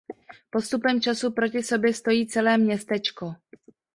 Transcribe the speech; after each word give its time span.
Postupem 0.49 1.01
času 1.01 1.31
proti 1.31 1.63
sobě 1.63 1.93
stojí 1.93 2.27
celé 2.27 2.57
městečko. 2.57 3.35